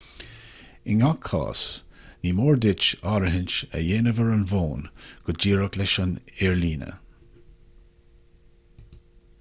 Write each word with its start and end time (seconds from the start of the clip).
i 0.91 0.93
ngach 0.99 1.19
cás 1.25 1.65
ní 2.21 2.31
mór 2.37 2.57
duit 2.65 2.87
áirithint 3.11 3.57
a 3.79 3.83
dhéanamh 3.89 4.21
ar 4.25 4.31
an 4.37 4.47
bhfón 4.53 4.83
go 5.27 5.35
díreach 5.43 5.79
leis 5.81 5.95
an 6.05 6.17
aerlíne 6.47 6.89